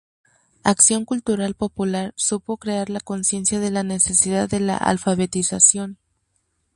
Acción 0.63 1.05
Cultural 1.05 1.53
Popular 1.53 2.11
supo 2.17 2.57
crear 2.57 2.89
la 2.89 3.01
conciencia 3.01 3.59
de 3.59 3.69
la 3.69 3.83
necesidad 3.83 4.49
de 4.49 4.59
la 4.59 4.75
alfabetización. 4.75 5.99